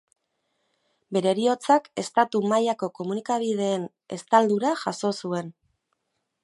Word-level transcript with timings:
Bere 1.17 1.29
heriotzak 1.33 1.85
estatu 2.05 2.41
mailako 2.53 2.91
komunikabideen 3.01 3.87
estaldura 4.19 4.75
jaso 4.85 5.15
zuen. 5.25 5.55